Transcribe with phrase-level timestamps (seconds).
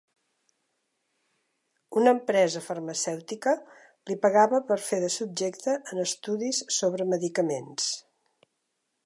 [2.01, 3.53] Una empresa farmacèutica
[4.13, 7.93] li pagava per fer de subjecte en estudis sobre medicaments.